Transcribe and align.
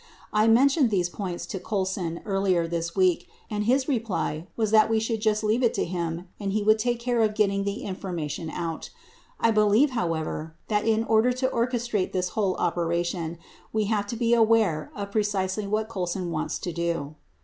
I 0.33 0.47
mentioned 0.47 0.89
these 0.89 1.09
points 1.09 1.45
to 1.45 1.59
Colson 1.59 2.21
earlier 2.25 2.67
this 2.67 2.95
week, 2.95 3.27
and 3.51 3.65
his 3.65 3.87
reply 3.87 4.47
was 4.57 4.71
that 4.71 4.89
we 4.89 4.99
should 4.99 5.21
just 5.21 5.43
leave 5.43 5.61
it 5.61 5.75
to 5.75 5.85
him 5.85 6.27
and 6.39 6.51
he 6.53 6.63
would 6.63 6.79
take 6.79 6.99
care 6.99 7.21
of 7.21 7.35
getting 7.35 7.65
the 7.65 7.83
information 7.83 8.49
out. 8.49 8.89
I 9.39 9.51
believe, 9.51 9.91
however, 9.91 10.55
that 10.69 10.87
in 10.87 11.03
order 11.03 11.31
to 11.33 11.47
orchestrate 11.49 12.13
this 12.13 12.29
whole 12.29 12.55
operation 12.55 13.37
we 13.71 13.83
have 13.93 14.07
to 14.07 14.15
be 14.15 14.33
aware 14.33 14.91
of 14.95 15.11
precisely 15.11 15.67
what 15.67 15.87
Colson 15.87 16.31
wants 16.31 16.57
to 16.57 16.71
do. 16.73 17.13